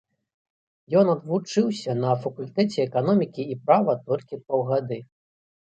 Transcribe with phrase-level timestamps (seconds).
[1.01, 5.03] Ён адвучыўся на факультэце эканомікі і права толькі паўгады.